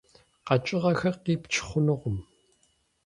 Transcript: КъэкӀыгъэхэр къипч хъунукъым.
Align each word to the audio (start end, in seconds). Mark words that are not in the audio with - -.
КъэкӀыгъэхэр 0.47 1.15
къипч 1.23 1.53
хъунукъым. 1.67 2.17